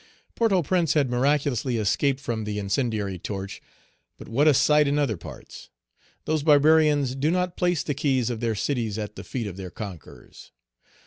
[0.33, 3.61] Port au Prince had miraculously escaped from the incendiary torch.
[4.17, 5.69] But what a sight in other parts!
[6.25, 9.69] Those barbarians do not place the keys of their cities at the feet of their
[9.69, 10.53] conquerors.